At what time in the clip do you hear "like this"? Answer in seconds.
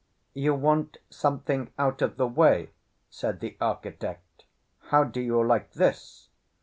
5.45-6.29